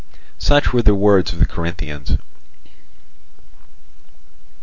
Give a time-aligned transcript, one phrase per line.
[0.39, 2.17] Such were the words of the Corinthians.